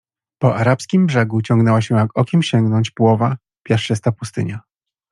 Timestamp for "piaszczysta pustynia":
3.63-4.59